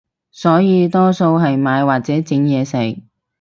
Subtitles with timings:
[0.31, 3.03] 所以多數係買或者整嘢食